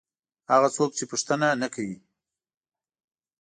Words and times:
هغه 0.51 0.67
څوک 0.75 0.91
چې 0.97 1.03
پوښتنه 1.11 1.47
نه 1.61 1.67
کوي. 1.73 1.97